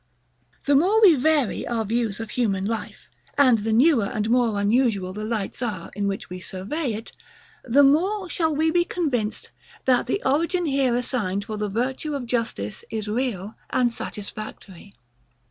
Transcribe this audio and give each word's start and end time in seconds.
The 0.65 0.73
more 0.75 0.99
we 0.99 1.13
vary 1.13 1.67
our 1.67 1.85
views 1.85 2.19
of 2.19 2.31
human 2.31 2.65
life, 2.65 3.07
and 3.37 3.59
the 3.59 3.71
newer 3.71 4.05
and 4.07 4.31
more 4.31 4.59
unusual 4.59 5.13
the 5.13 5.23
lights 5.23 5.61
are 5.61 5.91
in 5.95 6.07
which 6.07 6.27
we 6.27 6.39
survey 6.39 6.93
it, 6.93 7.11
the 7.63 7.83
more 7.83 8.27
shall 8.27 8.55
we 8.55 8.71
be 8.71 8.83
convinced, 8.83 9.51
that 9.85 10.07
the 10.07 10.19
origin 10.25 10.65
here 10.65 10.95
assigned 10.95 11.45
for 11.45 11.57
the 11.57 11.69
virtue 11.69 12.15
of 12.15 12.25
justice 12.25 12.83
is 12.89 13.07
real 13.07 13.53
and 13.69 13.93
satisfactory. 13.93 14.95